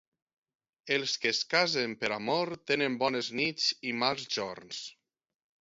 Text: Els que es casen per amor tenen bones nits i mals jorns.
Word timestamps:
Els 0.95 1.13
que 1.25 1.31
es 1.33 1.41
casen 1.51 1.93
per 2.03 2.11
amor 2.17 2.53
tenen 2.71 2.97
bones 3.05 3.31
nits 3.41 3.71
i 3.93 3.97
mals 4.05 4.29
jorns. 4.39 4.85